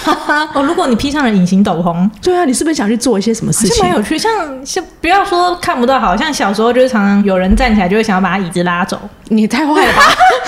[0.54, 3.94] 哦，如果你披上了隐形斗篷，对啊，你是不是想去做一些什么事情蛮？
[3.96, 4.18] 有趣。
[4.18, 4.32] 像
[4.64, 8.98] 像不要说看不到，好像小时候就是常常有人站起来就会想要把他椅子拉走。
[9.28, 10.02] 你也太坏了吧！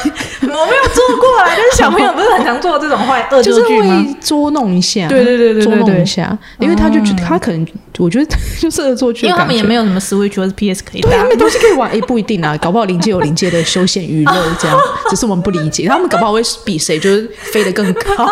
[0.41, 3.97] 我没有做过啊， 就是小朋友不是很常做这种坏恶就是作剧吗？
[3.97, 7.67] 会捉弄一下，对对对对对捉弄对一下，因为他就觉得他可能，
[7.99, 11.39] 我觉得就是恶作剧的因为他们也没有什么 Switch 或是 PS 可以对，他打们。
[11.39, 14.79] 东西可以玩，也不一定啊， 搞不好临界有临界的休闲娱乐这样，
[15.11, 15.89] 只是我们不理解。
[15.89, 18.25] 他们搞不好会比谁就是飞得更高，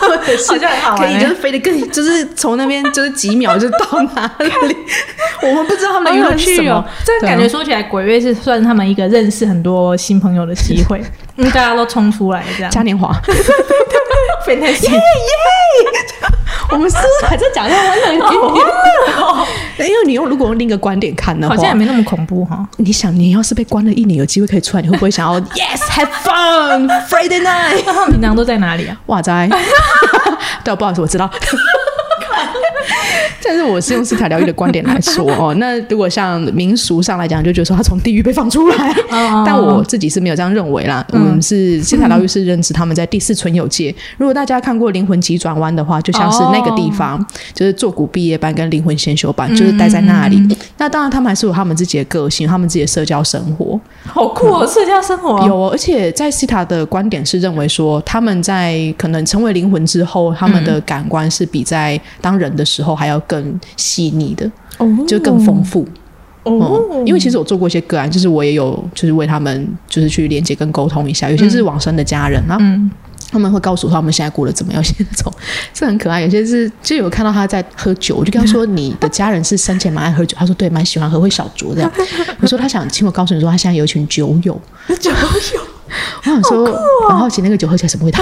[0.00, 1.14] 或者是好像很好玩欸。
[1.14, 3.78] 可以就是飞得更，就是从那边就是几秒就到
[4.14, 4.76] 哪里，
[5.42, 6.52] 我们不知道他们好的娱乐有趣哦。
[6.54, 6.84] 是什么。！
[7.06, 7.20] 对啊。
[7.20, 11.02] 这感觉说起来，鬼月是算他们一个认识很多新朋友的机会，
[11.36, 12.70] 因 为大家都冲出来这样。
[12.70, 13.12] 嘉年华，
[14.46, 14.90] Fantasy
[16.70, 18.72] 我们是不是还在讲要玩冷哦因为
[20.06, 22.66] 你用如果用另一个观点看的话，好像也没那么恐怖哈。
[22.76, 27.82] 你想，你要是被关了一年，有机会可以出来，你会不会想要 Yes have fun Friday night？
[27.86, 28.96] 那他们平常都在哪里啊？
[29.06, 29.48] 哇塞！
[30.64, 31.30] 对，不好意思，我知道。
[33.46, 41.06] 但是我是用斯塔疗愈的观点来说 哦，那如果像民俗上来讲，就觉得说他从地狱被放出来， 哦但我自己是没有这样认为啦。
[41.12, 43.94] 我们是斯塔疗愈是认知他们在第四存有界。
[44.18, 50.36] 如果大家看过《灵魂急转弯》的话，就像是那个地方，就是做骨毕业班跟灵魂先修班，就是待在那里。
[50.78, 53.78] 那当然，他们还是有他们自己的个性，他们自己的社交生活。
[54.16, 55.46] 好酷哦，社交生活。
[55.46, 64.88] 有哦，而且在西塔的观点是认为说，他们在可能成为灵魂之后，他们的感官是比在当人的时候还要更细腻的，哦。
[65.06, 65.86] 就更丰富。
[66.44, 66.82] 哦。
[66.92, 72.90] 嗯，因为其实我做过一些个案，就是我也有就是为他们就是去连接跟沟通一下，有些是往生的家人啊，嗯
[73.36, 75.30] 他们会告诉他们现在过得怎么样，现在走，
[75.74, 76.22] 这很可爱。
[76.22, 81.92] 有些是就有看到他在喝酒，我就跟他说你的家人是生前蛮爱喝酒，他说对，蛮喜欢喝，会小酌这样。
[82.40, 84.58] 我说他想请我告诉你说，他现在有一群酒友，
[84.98, 85.16] 酒友
[86.24, 86.64] 我想说，
[87.08, 88.20] 很好奇那个酒喝起来什么味道，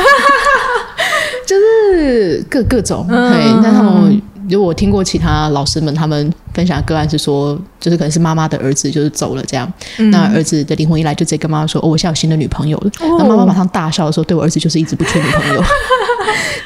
[1.46, 3.07] 就是各各种。
[3.09, 9.71] 嗯对，那他们就我听过其他老师们他们分享个案是说，就是可能是妈妈的儿子就是走了这样，
[10.11, 12.90] 那儿子的灵魂一来就直接跟妈妈说，哦，我现在有新的女朋友了。
[13.01, 15.62] 哦那妈妈马上大笑的说，对我儿子就是一直不缺女朋友。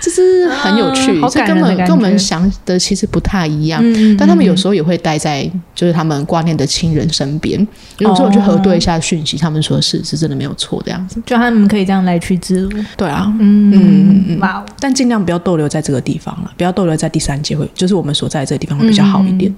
[0.01, 3.83] 就是很有趣，这根本跟我们想的其实不太一样。
[4.17, 7.59] 但他们有时候也会待在就是他们挂念的亲人身边，
[7.99, 11.21] 有时候我去核对一下讯息，他们说是是真的没有错这样子。
[11.27, 12.71] 就他们可以这样来去自如。
[12.97, 19.51] 对啊，嗯嗯嗯哇哦，但尽量不要逗留在这个地方了，不要逗留在第三阶会，就是我们所在的这个地方会比较好一点。
[19.51, 19.57] 嗯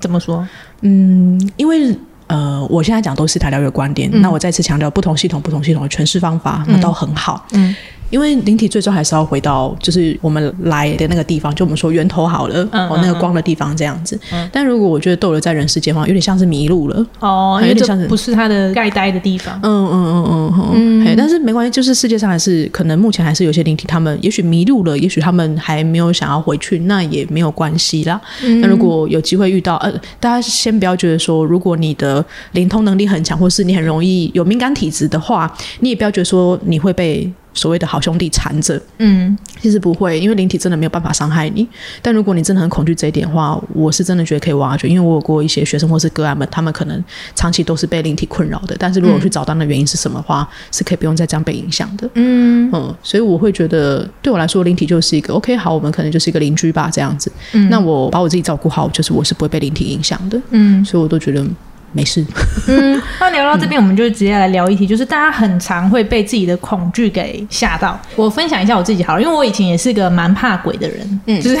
[0.00, 0.46] 怎么说？
[0.82, 1.96] 嗯，因为。
[2.30, 7.44] 呃，我现在讲都是台疗愈的观点，那我再次强调，不同系统、不同系统的诠释方法，那都很好。
[7.54, 7.74] 嗯
[8.10, 14.18] 因为灵体最终还是要回到，就是我们来的那个地方，就我们说源头好了，嗯哦，那个光的地方这样子。
[14.52, 17.06] 但如果我觉得逗留在人世间的话，有点像是迷路了。
[17.20, 19.58] 哦，有点像是不是他的该待的地方。
[19.62, 28.20] 嗯嗯嗯嗯嗯，嘿，但是没关系，就是世界上还是可能目前还是有些灵体，他们也许迷路了，也许他们还没有想要回去，那也没有关系啦。
[28.60, 37.30] 那如果有机会遇到，呃，大家先不要觉得说，如果你的灵通能力很强，或是你很容易有敏感体质的话，你也不要觉得说你会被。
[37.52, 41.66] 所谓的好兄弟缠着，嗯，其实不会，因为灵体真的没有办法伤害你。
[42.00, 48.76] 但如果你真的很恐惧这一点的话，我是真的觉得可以挖掘，因为我有过一些学生或是个案们，他们可能长期都是被灵体困扰的。
[48.78, 52.08] 但是如果我去找到那原因是什么的话，是可以不用再这样被影响的。
[52.14, 57.30] 嗯嗯，所以我会觉得，对我来说，灵体就是一个 OK，好，我们可能就是一个邻居吧，这样子。
[57.52, 61.44] 嗯那我把我自己照顾好，就是我是不会被灵体影响的，嗯所以我都觉得
[61.92, 62.24] 没事。
[62.68, 63.00] 嗯。
[63.18, 67.98] 那聊到这边，我们就直接来聊一题， 就是大家很常会被自己的恐惧给吓到。
[68.16, 71.58] 我分享一下我自己好了，因为我以前也是个蛮怕鬼的人，嗯，就是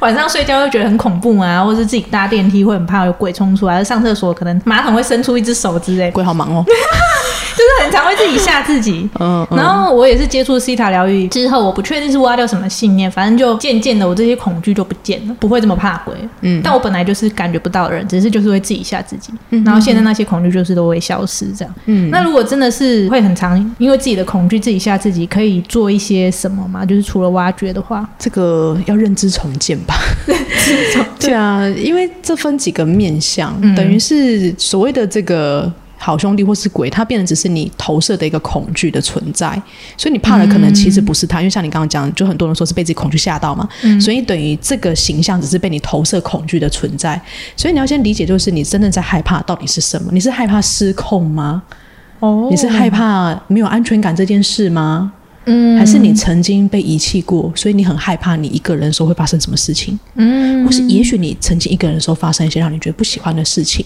[0.00, 9.08] 晚上睡觉会觉得很恐怖啊，或者是自己搭电梯会很怕有鬼冲出来，上厕所可能马桶会伸出一只手之类，鬼好忙哦， 就是很常会自己吓自己。
[9.20, 16.14] 嗯嗯然后我也是接触西塔疗愈之后，我不确定是挖掉什么信念，反正就渐渐的我这些恐惧就不见了，不会这么怕鬼。
[16.42, 19.32] 嗯但我本来就是感觉不到的人，只是就是会自己吓自己，
[19.68, 21.74] 然后现在那些恐惧就是都会消失这样。
[21.86, 26.84] 嗯那如果真的是会很常因为自己的恐惧自己吓自己，可以做一些什么吗？
[26.86, 29.94] 就是除了挖掘的话，这个要认知重建吧。
[31.20, 35.70] 对啊，因为这分几个面向，嗯等于是所谓的这个。
[35.98, 39.60] 好兄弟或是鬼，它变得只是你投射的一个恐惧的存在，
[39.96, 43.68] 所以你怕的可能其实不是他，因为像你刚刚讲，就很多人说是被自己恐惧吓到嘛，
[44.00, 47.20] 所以等于这个形象只是被你投射恐惧的存在，
[47.56, 50.10] 所以你要先理解，就是你真正在害怕到底是什么？
[50.12, 51.62] 你是害怕失控吗？
[52.20, 55.12] 哦你是害怕没有安全感这件事吗？
[55.50, 59.98] 嗯还是你曾经被遗弃过，所以你很害怕你一个人的时候会发生什么事情？
[60.16, 63.84] 嗯或是也许你曾经一个人的时候发生一些让你觉得不喜欢的事情，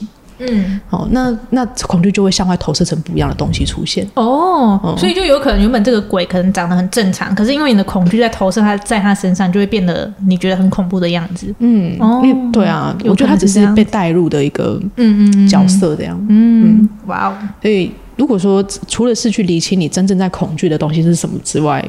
[0.48, 4.06] 嗯，哦，那那恐惧就会向外投射成不一样的东西出现。
[4.14, 11.54] 哦，所以就有可能原本这个鬼可能长得很正常，可是因为你的恐惧在投射他在他身上，就会变得你觉得很恐怖的样子。
[11.58, 16.18] 嗯，哦因为对啊，我觉得他只是被带入的一个嗯嗯角色这样。
[16.28, 21.84] 嗯，哇哦，所以如果说除了是去理清你真正在恐惧的东西是什么之外，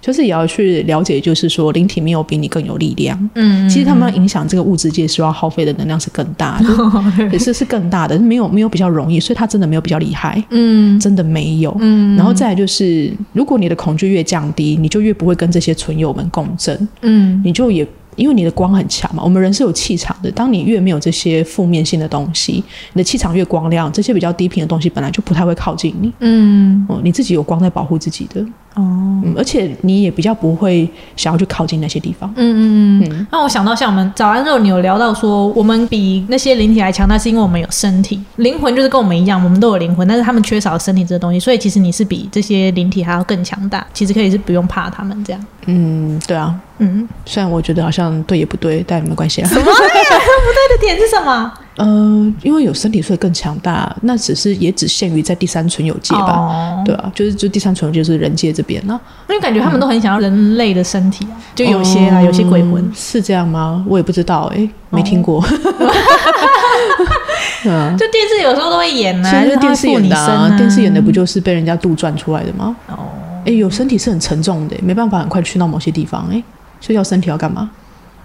[0.00, 3.16] 就是也要去了解，就是说灵体没有比你更有力量。
[3.36, 6.66] 嗯，其实他们要影响这个物质界需要耗费的能量是更大的，
[7.30, 11.72] 也是是更大的，没有没有比较容易，所以他真的没有比较厉害， 嗯真的没有。
[11.78, 20.30] 嗯然后再来就是，如果你的恐惧越降低，你就越不会跟这些存友们共振，嗯你就也因为你的光很强嘛，我们人是有气场的。
[20.32, 26.12] 当你越没有这些负面性的东西，你的气场越光亮，这些比较低频的东西本来就不太会靠近你。
[26.20, 28.44] 嗯哦，你自己有光在保护自己的，
[28.76, 28.82] 哦。
[29.24, 32.32] 嗯，而且你也比较不会想要去靠近那些地方。
[32.36, 45.46] 嗯嗯嗯，那我想到像我们早安肉，你有聊到说，我们比那些灵体还强大，是因为我们有身体，灵魂就是跟我们一样，我们都有灵魂，但是他们缺少身体这个东西，所以其实你是比这些灵体还要更强大，其实可以是不用怕他们这样。
[45.66, 49.48] 嗯，对啊，嗯，虽然我觉得好像对也不对，但没关系啊。
[49.48, 49.66] 什么呀？
[49.66, 51.52] 不对的点是什么？
[51.76, 56.32] 呃，因为有身体所以更强大，那只是也只限于在第三存有界吧。
[56.32, 62.92] 哦，对啊，就是就第三存有就是人界这边呢、因为感觉他们都很想要人类的身体啊，就有些啊，有些鬼魂嗯。
[62.94, 63.84] 是这样吗？
[63.88, 65.44] 我也不知道，哎，没听过。
[67.66, 72.74] 嗯，就电视有时候都会演呐、啊，就电视演的、啊啊，电视演的不就是被人家杜撰出来的吗？
[72.88, 72.96] 哦，
[73.44, 76.26] 哎，有身体是很沉重的，没办法很快去到某些地方。
[76.30, 76.42] 哎，
[76.80, 77.68] 所以要身体要干嘛？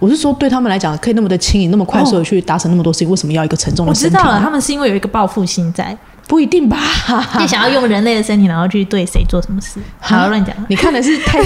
[0.02, 4.16] 我是说，对他们来讲，可以那么的轻盈、那么快速的去达成那么多事情，为什么要一个沉重的身体？
[4.16, 6.76] 我知道了，他们是因为有一个报复心在，不一定吧？
[7.38, 9.78] 就想要用人类的身体，然后去对谁做什么事。
[10.00, 10.52] 好，乱讲。
[10.68, 11.40] 你看的是太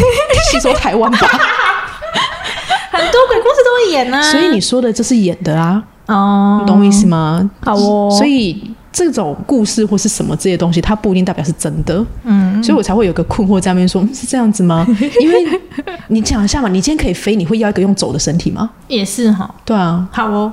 [0.51, 1.19] 吸收台湾吧？
[2.93, 7.51] 很多鬼故事都会演啊，所以你说的这是演的啊，哦，你懂我意思吗？
[7.63, 12.03] 好哦所以这种故事或是什么这些东西，它不一定代表是真的。
[12.25, 14.87] 嗯，所以我才会有个困惑在那边说，嗯是这样子吗？
[15.21, 15.61] 因为
[16.09, 18.71] 你讲一下嘛，你今天可以飞，你会要一个用走的身体吗？
[18.89, 19.55] 也是哈。
[19.67, 20.51] 对啊，好哦，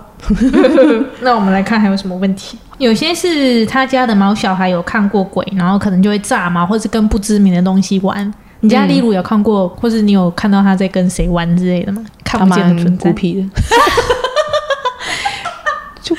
[1.24, 2.58] 那我们来看还有什么问题。
[2.80, 8.34] 有些是他家的毛小孩有看过鬼，然后可能就会炸毛，或是跟不知名的东西玩。
[8.60, 12.04] 你家例如有看过，或是你有看到他在跟谁玩之类的吗？
[12.26, 13.16] 看他不见的存在孤。
[13.16, 13.48] 僻的。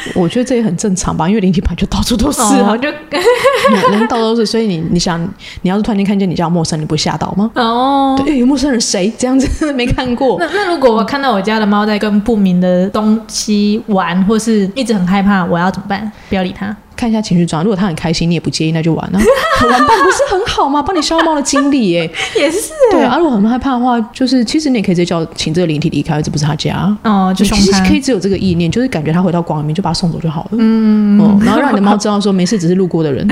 [0.04, 2.88] 就我觉得这也很正常吧，因为灵体牌就到处都是啊哦，，就
[3.90, 5.20] 人到处都是，所以你你想，
[5.62, 7.50] 你要是突然间看见你家有陌生人，你不会吓到吗？
[7.54, 8.20] 哦。
[8.24, 10.36] 对，有陌生人谁这样子 没看过？
[10.38, 16.10] 那那如果我看到我家的猫在跟不明的东西玩，或是一直很害怕，我要怎么办？
[16.28, 16.74] 不要理它。
[16.96, 19.18] 看一下情绪状态，如果他很开心，你也不介意，那就玩啊，
[19.70, 20.82] 玩伴不是很好吗？
[20.82, 22.10] 帮你消耗猫的精力耶。
[22.36, 26.94] 也是对啊，如果很害怕的话，就是其实你也可以直接叫请这个灵体离开，这不是他家。
[27.04, 27.44] 哦，就。
[27.44, 30.50] 其实可以只有这个意念，就是感觉他回到光里面，就把他送走就好了。
[30.58, 33.26] 嗯，哦，然后让你的 猫知道说没事，只是路过的人，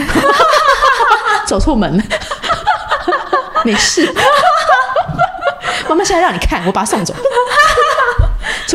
[1.46, 2.02] 走错门了，
[3.64, 4.08] 没事。
[5.88, 7.12] 妈妈现在让你看，我把他送走，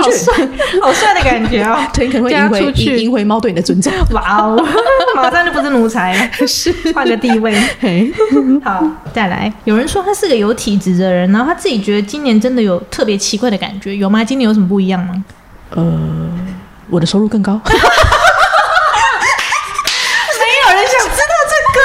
[0.04, 0.18] 出去。
[0.32, 0.48] 好帅，
[0.82, 1.78] 好帅的感觉哦！
[1.94, 3.92] 对，你可能会赢回赢赢回猫对你的尊重。
[4.12, 4.68] 哇哦，
[5.16, 7.54] 马上就不是奴才了，是换个地位。
[8.64, 8.84] 好，
[9.14, 14.24] 再来，有人说他是个有体质的人，然后他自己觉得今年真的有特别奇怪的感觉，有吗？
[14.24, 15.24] 今年有什么不一样吗？
[15.72, 15.84] 呃，
[16.90, 17.60] 我的收入更高。
[17.64, 17.70] 没
[20.64, 21.80] 有人想知道这个。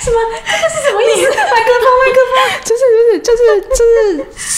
[0.00, 0.16] 什么？
[0.46, 1.28] 这个是什么意思？
[1.30, 2.34] 麦克风，麦克风。
[2.62, 2.80] 就是
[3.20, 3.96] 就是就是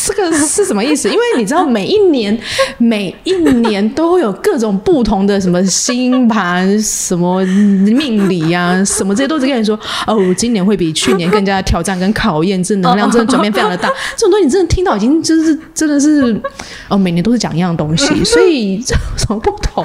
[0.08, 1.08] 这个是什么意思？
[1.08, 2.36] 因为你知道，每一年
[2.78, 13.88] 每一年都会有各种不同的什么星盘、什么命理啊，什么这些都是跟你说哦，今年会比去年更加挑战跟考验，这能量真的转变非常的大。
[14.16, 16.40] 这种东西你真的听到已经就是真的是
[16.88, 19.84] 哦，每年都是讲一样东西， 所以这有什么不同？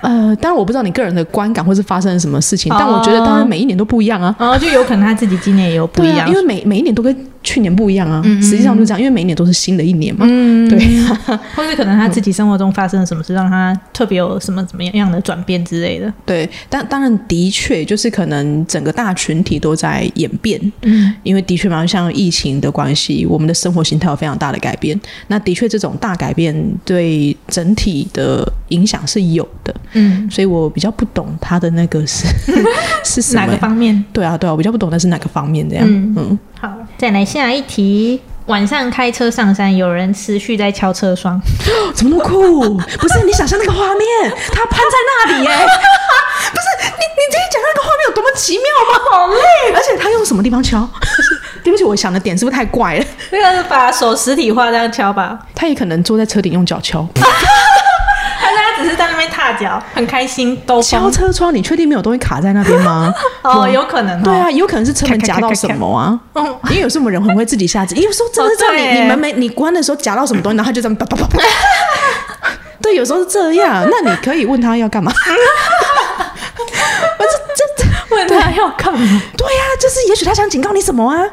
[0.00, 4.34] 呃，当然我不知道你个人的观感或是发生了什么事情，但我觉得当然每一年都不一样啊。
[4.38, 8.20] 然后就有可能他自己今年也有不一样，啊，因为每每一年都跟去年不一样啊。
[8.24, 10.26] 嗯实际上就是这样，因为每一年都是新的一年嘛。
[10.28, 10.78] 嗯，对，
[11.54, 16.12] 或是可能他自己生活中发生了什么事，让他特别有什么怎么样的转变之类的。
[16.24, 24.98] 对，但当然的确就是可能整个大群体都在演变，嗯因为的确嘛，像疫情的关系，我们的生活形态有非常大的改变。
[25.28, 32.26] 那的确这种大改变对整体的影响是有的，嗯，所以我比较不懂他的那个是
[33.04, 34.04] 是什哪个方面？
[34.12, 35.86] 对啊，对啊，我比较不懂那是哪个方面这样。
[35.88, 38.20] 嗯嗯好，再来下一题。
[38.46, 41.40] 晚上开车上山，有人持续在敲车窗，
[41.94, 42.74] 怎么那么酷？
[42.98, 44.08] 不是你想象那个画面，
[44.52, 45.50] 他攀在那里耶！
[46.52, 49.00] 不是你你今天讲那个画面有多么奇妙吗？
[49.10, 50.86] 好累，而且他用什么地方敲？
[51.62, 53.04] 对不起，我想的点是不是太怪了？
[53.30, 55.38] 那个是把手实体化这样敲吧？
[55.54, 57.06] 他也可能坐在车顶用脚敲。
[58.82, 61.12] 只只是在那边踏脚， 很开心，兜敲风。
[61.12, 63.12] 车窗，你确定没有东西卡在那边吗？
[63.42, 64.22] 哦，有可能哦。
[64.24, 66.18] 对啊，有可能是车门夹到什么啊？
[66.34, 71.38] 嗯，因为有时候我们人很会自己吓自己，有时候真的是这样，哦你你门没你关的时候夹到什么东西，然后它就这样叭叭叭叭。
[72.82, 73.86] 对，有时候是这样。
[73.88, 75.12] 那你可以问他要干嘛？
[77.18, 78.98] 我这这问他要干嘛？
[79.38, 81.24] 对呀、就是也许他想警告你什么啊？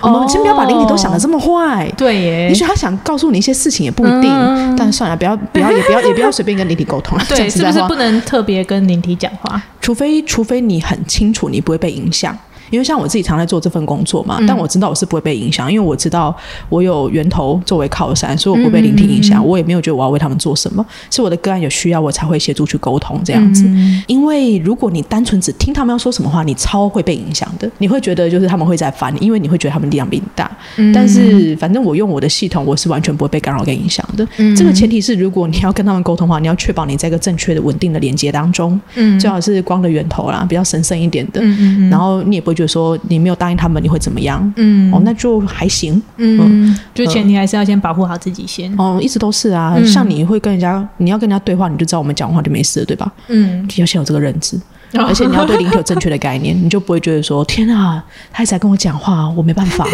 [0.00, 1.90] 我们先不要把灵体都想的这么坏。
[1.96, 7.24] 对耶也，许他想告诉你一些事情也不一定，嗯但算了，不要不要也不要 也不要随便跟灵体沟通了。
[7.28, 9.60] 对，是不是不能特别跟灵体讲话？
[9.80, 12.36] 除非除非你很清楚你不会被影响。
[12.70, 16.34] 因为像我自己常在做这份工作嘛，嗯但我知道我是不会被影响，因为我知道
[16.68, 23.64] 我有源头作为靠山，所以我不被聆听影嗯响，我也没有觉得我要为他们做什么，是我的个案有需要我才会协助去沟通这样子。
[23.66, 30.50] 嗯因为如果你单纯只听他们要说什么话，你超会被影响的，你会觉得就是他们会在烦你，因为你会觉得他们力量比你大。
[30.76, 34.26] 嗯但是反正我用我的系统，我是完全不会被干扰跟影响的。
[34.38, 41.40] 嗯这个前提是，如果你要跟他们沟通的话，你要确保你在一个正确的、稳定的连接当中，嗯最好是光的源头啦，比较神圣一点的。
[41.42, 46.02] 嗯嗯然后你也不会觉得说你没有答应他们你会怎么样，嗯哦，那就还行。
[46.16, 48.74] 嗯，就前提还是要先保护好自己先。
[48.76, 53.10] 哦，一直都是啊，嗯像你会跟人家，你要跟人家对话，你就知道我们讲话就没事了，对吧？
[53.28, 54.60] 嗯，要先有这个认知，
[54.94, 59.86] 而且你要对灵体有正确的概念，你就不会觉得说天啊，他一直在跟我讲话，我没办法。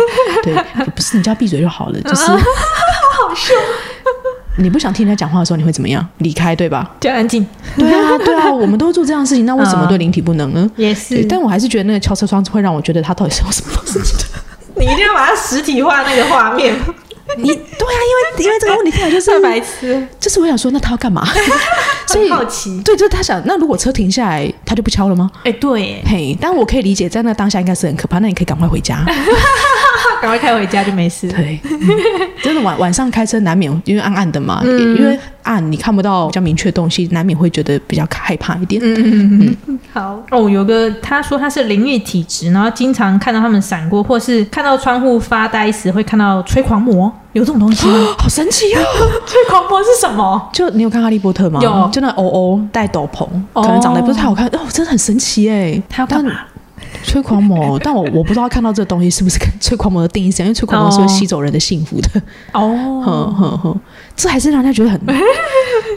[0.42, 0.55] 对，
[0.94, 3.55] 不是你叫他闭嘴就好了，就是 好凶。
[4.57, 6.07] 你不想听人家讲话的时候，你会怎么样？
[6.19, 6.90] 离开，对吧？
[7.01, 7.47] 就安静。
[7.77, 10.71] 对啊，对啊，我们都会做这样的事情，那为什么对灵体不能呢？
[10.77, 14.25] 也，是，但我还是觉得那个敲车窗会让我觉得他到底是有什么方式的。
[14.77, 16.75] 你一定要把它实体化那个画面，
[17.38, 17.99] 你对啊，
[18.38, 21.27] 因为因为这个问题听起来就是太白痴，就是我想说，那他要干嘛？
[22.07, 22.81] 所以很好奇。
[22.85, 25.31] 对，就是他想，那如果车停下来，他就不敲了吗？
[25.45, 29.05] 哎，对，嘿，但我可以理解，在那当下应该是很可怕，那你可以赶快回家。
[30.24, 31.28] 赶快开回家就没事。
[31.28, 31.78] 对，嗯
[32.42, 38.80] 真的晚晚上开车难免因为暗暗的嘛，嗯因为暗你看不到比较明确的东西，难免会觉得比较害怕一点。
[38.82, 40.48] 嗯嗯嗯嗯，好哦。
[40.48, 48.06] 有个他说他是灵异体质，然后经常看到他们闪过，或是看到窗户发呆时会看到吹狂魔，有这种东西吗？
[48.18, 48.80] 好神奇哦！
[49.28, 50.50] 吹狂魔是什么？
[50.54, 51.60] 就你有看《哈利波特》吗？
[51.62, 55.82] 有就那哦哦戴斗篷，哦可能长得不是太好看，哦，真的很神奇哎。
[55.90, 56.32] 他要干嘛？
[57.02, 62.09] 催狂魔， 但我我不知道看到这个东西是不是跟催狂魔的定义是一样，因为催狂魔是会吸走人的幸福的。
[62.52, 62.68] 哦，
[63.04, 63.80] 哼哼哼，
[64.14, 65.00] 这还是让人家觉得很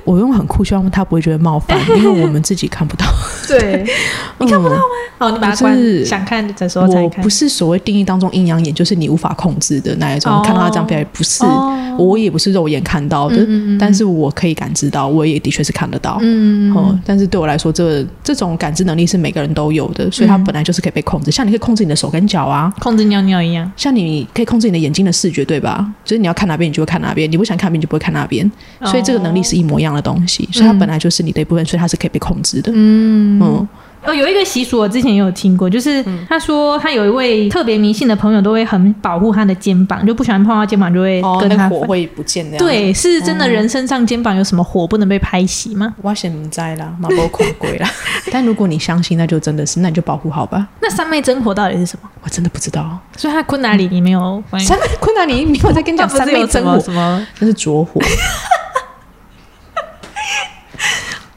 [0.07, 3.05] 我用很酷，希望他不会觉得冒犯， 因为我们自己看不到。
[3.45, 3.85] 对，
[4.39, 4.81] 你看不到吗？
[5.19, 7.29] 哦，你把它关想看的时候才看我不。
[7.29, 10.31] 是所谓定义当中阴阳眼，就是你无法控制的那一种。
[10.31, 13.45] 哦看到他这样飞来，不是，哦我也不是肉眼看到的，
[13.77, 16.19] 但是我可以感知到，我也的确是看得到。
[16.21, 21.31] 嗯，哦，但是对我来说，这这种感知能力是每个人都有的，所以它本来就是可以被控制。
[21.31, 23.69] 像你可以控制你的手跟脚啊，控制尿尿一样。
[23.75, 25.85] 像你可以控制你的眼睛的视觉，对吧？
[26.05, 28.49] 就是你要看哪边，你就会看哪边；你不想看哪边，你就不会看哪边。
[28.85, 32.71] 所以这个能力是一模一样的东西，所以它本来就是你的一部分，所以它是可以被控制的。
[32.73, 33.67] 嗯嗯，
[34.05, 41.69] 哦，有一个习俗我之前也有听过，就是他说他有一位特别迷信的朋友，都会很保护他的肩膀，就不喜欢碰到肩膀就会哦，跟他反。
[41.69, 45.93] 那个火会不见的。，对，是真的人身上肩膀有什么火不能被拍熄吗？
[46.01, 47.89] 我先不在啦，马波恐鬼啦。
[48.31, 50.67] 但如果你相信，那就真的是，那你就保护好吧。
[50.81, 52.09] 那三昧真火到底是什么？
[52.21, 57.27] 我真的不知道，所以他困难里你没有三昧昆达里没有在跟你讲三昧真火，什么什么？
[57.39, 57.99] 那是着火。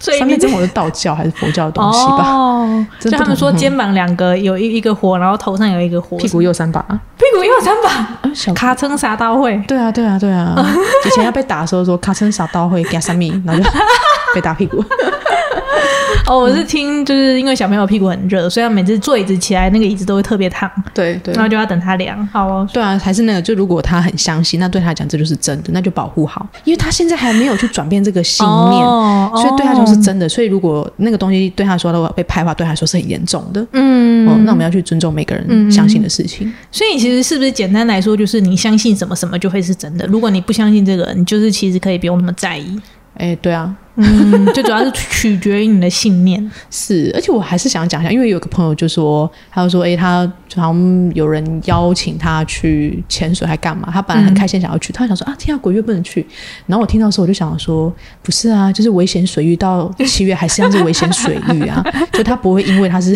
[0.00, 2.24] 所以三昧真火是道教还是佛教的东西吧？
[2.32, 6.80] 哦，就他们说肩膀两个有一一个火，然后头上有一个火，屁股右三把。
[7.16, 9.56] 屁股又三把，卡称杀刀会。
[9.68, 10.56] 对啊，对啊，对啊！
[11.06, 13.70] 以前要被打的时候说卡称杀刀会给他三米，然后就
[14.34, 14.82] 被打屁股。
[16.26, 22.26] 哦，我是听，就是因为小朋友屁股很热，所以他每次坐椅子起来，那个椅子都会特别烫，对对然后就要等他凉。
[22.28, 30.28] 好哦，对啊，还是那个，就如果他很相信，那对他来讲这就是真的，那就保护好，因为他现在还没有去转变这个信念，哦所以对他来说是真的。
[30.28, 33.66] 所以如果那个东西对他说的话被拍的话，对他说是很严重的。
[33.72, 36.52] 嗯哦，那我们要去尊重每个人相信的事情。
[36.70, 40.06] 所以其实是不是简单来说，就是你相信什么什么就会是真的？
[40.06, 42.80] 如果你不相信这个，你就是其实可以不用那么在意。
[43.20, 46.50] 哎，对啊，嗯， 就主要是取决于你的信念。
[46.70, 53.88] 是，而且我还是想讲一下，因为有个朋友就说，他就说，哎，他好像有人邀请他去潜水，还干嘛？
[53.92, 56.26] 他本来很开心想要去，他想说啊，天啊，鬼月不能去。
[56.66, 63.14] 然后我听到的时候，我就想说，不是啊，就是危险水域到七月还是一样是危险水域啊， 就他不会因为他是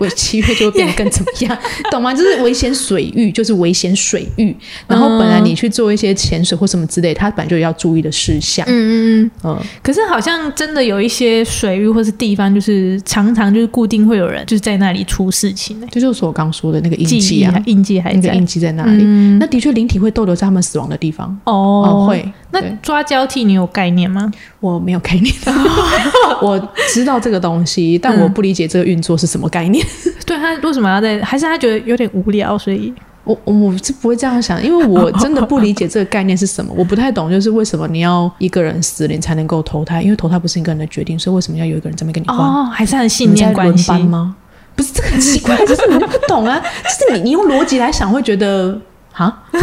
[0.00, 1.58] 为七月就会变得更怎么样，
[1.90, 2.14] 懂吗？
[2.14, 8.66] 就是危险水域就是危险水域，然后本来你去做一些潜水或什么之类，他本来就要注意的事项。
[8.68, 8.90] 嗯嗯
[9.24, 9.30] 嗯。
[9.44, 19.02] 嗯，可是好像真的有一些水域或是地方，就是常常就是固定会有人就是在那里出事情就就是我刚说的那个印记记啊，印记还在那个印记在那里。
[19.04, 21.28] 嗯那的确，灵体会逗留在他们死亡的地方。
[21.44, 22.32] 哦哦，会。
[22.50, 24.32] 那抓交替你有概念吗？
[24.60, 25.32] 我没有概念，
[26.40, 26.58] 我
[26.92, 29.84] 知道这个东西，但我不理解这个运作是什么概念。
[30.24, 31.20] 对他为什么要在？
[31.22, 32.92] 还是他觉得有点无聊，所以
[33.24, 40.02] 我我是不会这样想，因为我真的不理解这个概念是什么，我不太懂，就是为什么你要一个人死了你才能够投胎？
[40.02, 42.48] 因为投胎不是一个人的决定，所以为什么要有一个人在那边跟你换？
[42.48, 44.34] 哦，还是他的信念关系吗？
[44.78, 48.80] 不是这个很奇怪， 就是你不懂啊，就是你你用逻辑来想会觉得
[49.12, 49.42] 啊。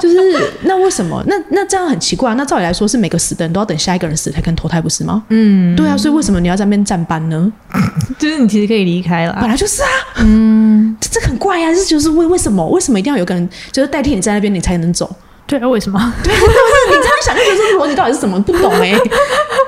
[0.00, 0.16] 就是
[0.62, 1.22] 那为什么？
[1.26, 2.34] 那那这样很奇怪、啊。
[2.34, 5.22] 那照理来说是每个死的人都要等下一个人死才肯投胎，不是吗？
[5.28, 7.52] 嗯，对啊，所以为什么你要在那边站班呢？
[8.18, 9.48] 就是你其实可以离开了本。
[9.48, 15.14] 来就是啊，嗯，这这很怪啊，这就是为为什么为什么一定要有个人就是代替你在那边你才能走？
[15.50, 15.98] 对啊，为什么？
[16.22, 18.40] 对，你这样想就觉得这个逻辑到底是什么？
[18.40, 18.94] 不懂哎、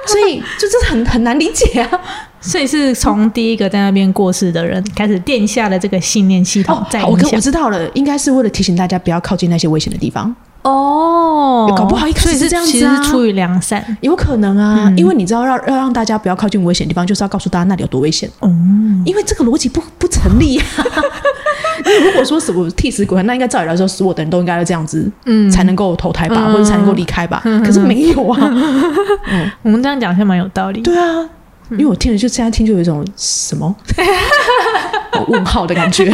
[0.07, 2.01] 所以就这很很难理解啊。
[2.41, 7.41] 所以是从第一个在那边过世的人开始垫下了这个信念系统，在好我跟我。
[7.41, 10.33] 知道了，应该是为了提醒大家不要靠近那些危险的地方。
[10.63, 13.85] 哦搞不好一开始是是这样子啊其实是出于良善。
[14.01, 18.31] 有可能啊，嗯因为你知道要要让大家不要靠近危险的地方，就是要告诉大家那里有多危险。
[18.39, 18.49] 哦，
[19.05, 20.65] 因为这个逻辑不不成立啊。
[21.85, 27.41] 因 为如果说什么替死鬼，那应该照理来说，所有的人都应该要这样子，嗯才能够投胎吧，嗯或者才能够离开吧。
[27.65, 28.39] 可是没有啊。
[29.63, 30.81] 我们这样讲好像蛮有道理。
[30.83, 31.29] 对啊，
[31.73, 33.75] 因为我听了就这样听就有一种什么
[35.29, 36.13] 问号的感觉。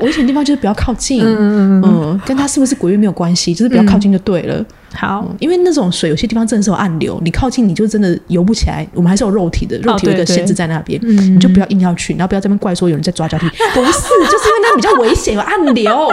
[0.00, 4.64] 危险的地方就是不要靠近，嗯嗯，跟他是不是鬼月没有关系，就是不要靠近就对了。
[4.94, 8.86] 好，嗯因为那种水有些地方真的是有暗流，你靠近你就真的游不起来。
[8.94, 16.08] 我们还是有肉体的，肉体有一个限制在那边，嗯你就不要硬要去，然后不要在那边怪说有人在抓交替，不是，就是因为那比较危险，有暗流。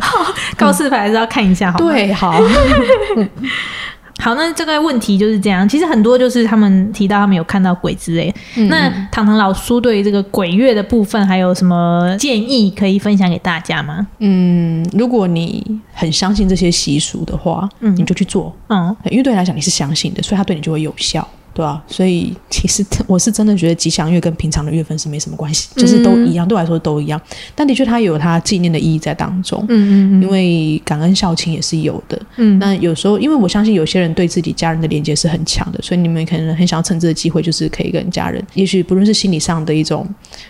[0.00, 1.92] 好告示牌还是要看一下，好吗？
[1.92, 2.40] 对，好，
[4.18, 5.68] 好，那这个问题就是这样。
[5.68, 8.34] 其实很多就是他们提到他们有看到鬼之类。
[8.56, 14.06] 嗯那糖糖老叔对于这个鬼月的部分还有什么建议可以分享给大家吗？
[14.20, 21.26] 嗯，如果你很相信这些习俗的话，嗯你就去做，嗯因为对你来讲你是相信的，所以它对你就会有效。
[21.54, 27.20] 对啊，所以其实我是真的觉得吉祥月跟平常的月份是没什么关系，就是都一样，对我来说都一样。
[27.54, 32.20] 但的确它有它纪念的意义在当中，嗯嗯因为感恩孝亲也是有的。
[32.36, 40.06] 嗯那有时候，因为我相信有些人对自己家人的连接是很强的，所以你们可能很想要趁这个机会，就是可以跟家人，也许不论是心理上的一种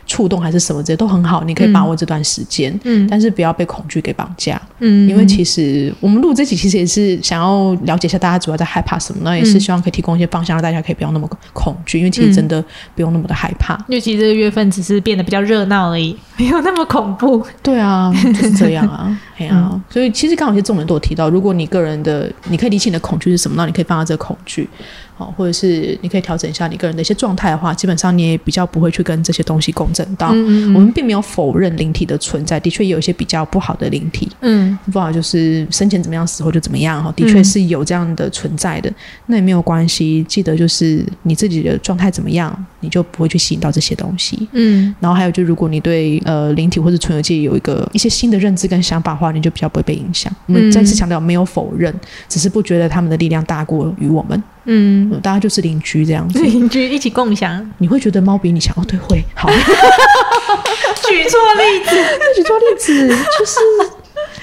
[0.06, 2.78] 触动还是什么，这些都很好，你可以把握这段时间。
[2.84, 12.62] 嗯但是不要被恐惧给绑架，嗯因为其实我们录这集其实也是想要了解一下大家主要在害怕什么，那也是希望可以提供一些方向，让大家可以不要那么恐惧，因为其实真的
[12.94, 13.74] 不用那么的害怕。
[13.88, 17.44] 因为其实这个月份只是变得比较热闹而已， 没有那么恐怖。
[17.62, 24.68] 对啊，就是这样啊， 哎呀、啊，所以其实刚好有些重点都有提到，如果你个人的，你可以理清你的恐惧是什么，那你可以放下这个恐惧，
[25.16, 30.30] 好、或者是你可以调整一下你个人的一些状态的话，基本上你也比较不会去跟这些东西共振到。
[30.32, 38.92] 嗯我们并没有否认灵体的存在，的确也有一些比较不好的灵体，嗯不好就是生前怎么样，死后就怎么样哈，的确是有这样的存在的，
[39.26, 44.48] 那也没有关系，记得就是你自己的状态怎么样，你就不会去吸引到这些东西。
[44.52, 50.32] 嗯然后还有，就如果你对呃灵体或者存有界有一个一些新的认知跟想法的话，你就比较不会被影响。
[50.46, 51.94] 我们再次强调，没有否认，
[52.28, 54.42] 只是不觉得他们的力量大过于我们。
[54.64, 56.38] 嗯，嗯大家就是邻居这样子。
[56.40, 58.84] 邻居一起共享，你会觉得猫比你强哦？
[58.86, 59.22] 对，会。
[59.34, 59.48] 好，
[61.08, 61.96] 举错例子。
[62.34, 63.08] 举错例子，
[63.38, 63.58] 就是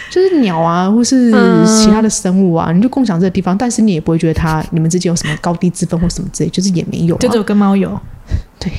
[0.10, 7.20] 就是鸟啊，或是嗯其他的生物啊，你就共享这个地方，但是你也不会觉得它你们之间有什么高低之分或什么之类，就是也没有、啊。
[7.20, 8.00] 就只有跟猫有。
[8.60, 8.72] 对。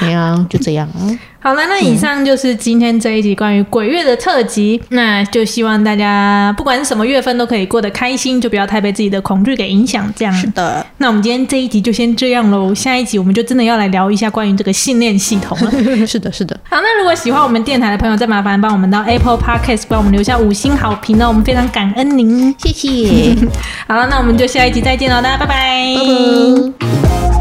[0.00, 1.08] 对啊，就这样啊。
[1.38, 4.82] 好了，那以上就是今天这一集关于鬼月的特辑。
[4.88, 10.12] 那就希望大家不管是什么月份都可以过得开心，就不要太被自己的恐惧给影响。
[10.16, 15.70] 这样是的，那我们今天这一集就先这样喽，下一集我们就真的要来聊一下关于这个信念系统了。
[16.04, 16.58] 是的，是的。
[16.68, 22.52] 好，那如果喜欢我们电台的朋友，再麻烦帮我们到 Apple Podcast 帮我们留下五星好评哦，我们非常感恩您。
[22.58, 23.36] 谢谢。
[23.86, 25.94] 好了，那我们就下一集再见喽，大家拜拜。
[25.94, 27.35] 拜拜。